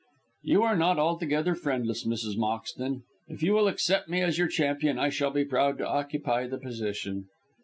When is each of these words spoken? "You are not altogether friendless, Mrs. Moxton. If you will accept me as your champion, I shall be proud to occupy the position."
"You 0.41 0.63
are 0.63 0.75
not 0.75 0.97
altogether 0.97 1.53
friendless, 1.53 2.07
Mrs. 2.07 2.35
Moxton. 2.35 3.03
If 3.27 3.43
you 3.43 3.53
will 3.53 3.67
accept 3.67 4.09
me 4.09 4.21
as 4.21 4.35
your 4.39 4.47
champion, 4.47 4.97
I 4.97 5.09
shall 5.09 5.29
be 5.29 5.45
proud 5.45 5.77
to 5.77 5.87
occupy 5.87 6.47
the 6.47 6.57
position." 6.57 7.25